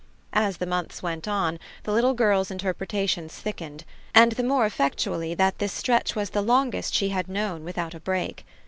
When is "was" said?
6.15-6.31